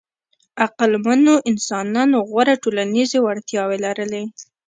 [0.65, 4.23] عقلمنو انسانانو غوره ټولنیزې وړتیاوې لرلې.